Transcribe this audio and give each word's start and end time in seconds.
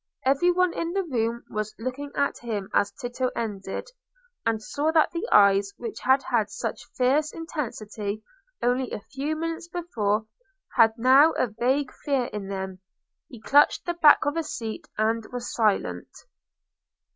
Every 0.25 0.49
one 0.49 0.73
in 0.73 0.93
the 0.93 1.03
room 1.03 1.43
was 1.47 1.75
looking 1.77 2.11
at 2.15 2.39
him 2.39 2.71
as 2.73 2.91
Tito 2.91 3.29
ended, 3.35 3.87
and 4.47 4.59
saw 4.59 4.91
that 4.93 5.11
the 5.11 5.29
eyes 5.31 5.73
which 5.77 5.99
had 5.99 6.23
had 6.23 6.49
such 6.49 6.87
fierce 6.97 7.31
intensity 7.31 8.23
only 8.63 8.89
a 8.89 8.99
few 8.99 9.35
minutes 9.35 9.67
before 9.67 10.25
had 10.75 10.97
now 10.97 11.33
a 11.33 11.45
vague 11.45 11.91
fear 12.03 12.23
in 12.33 12.47
them. 12.47 12.79
He 13.29 13.39
clutched 13.39 13.85
the 13.85 13.93
back 13.93 14.25
of 14.25 14.35
a 14.35 14.43
seat, 14.43 14.87
and 14.97 15.23
was 15.31 15.53
silent. 15.53 16.09